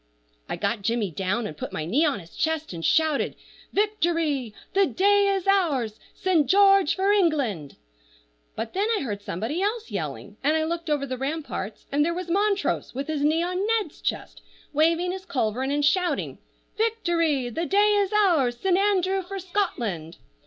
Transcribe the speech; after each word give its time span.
I 0.49 0.55
got 0.55 0.81
Jimmy 0.81 1.11
down, 1.11 1.45
and 1.45 1.55
put 1.55 1.71
my 1.71 1.85
knee 1.85 2.03
on 2.05 2.19
his 2.19 2.35
chest 2.35 2.73
and 2.73 2.83
shouted, 2.83 3.35
"Victory! 3.71 4.51
the 4.73 4.87
day 4.87 5.27
is 5.27 5.45
ours! 5.45 5.99
Saint 6.15 6.47
George 6.47 6.95
for 6.95 7.11
England!" 7.11 7.75
But 8.55 8.73
then 8.73 8.87
I 8.97 9.01
heard 9.03 9.21
somebody 9.21 9.61
else 9.61 9.91
yelling, 9.91 10.37
and 10.43 10.57
I 10.57 10.63
looked 10.63 10.89
over 10.89 11.05
the 11.05 11.19
ramparts, 11.19 11.85
and 11.91 12.03
there 12.03 12.15
was 12.15 12.31
Montrose 12.31 12.95
with 12.95 13.05
his 13.05 13.21
knee 13.21 13.43
on 13.43 13.63
Ned's 13.67 14.01
chest, 14.01 14.41
waving 14.73 15.11
his 15.11 15.23
culverin 15.27 15.69
and 15.69 15.85
shouting, 15.85 16.39
"Victory! 16.79 17.49
the 17.51 17.67
day 17.67 17.93
is 17.97 18.11
ours! 18.11 18.57
Saint 18.57 18.79
Andrew 18.79 19.21
for 19.21 19.37
Scotland!" 19.37 20.17